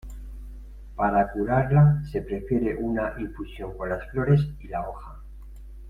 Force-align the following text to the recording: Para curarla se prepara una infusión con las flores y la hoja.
Para 0.95 1.31
curarla 1.31 2.01
se 2.11 2.23
prepara 2.23 2.75
una 2.79 3.13
infusión 3.19 3.77
con 3.77 3.87
las 3.89 4.03
flores 4.09 4.41
y 4.59 4.67
la 4.67 4.89
hoja. 4.89 5.21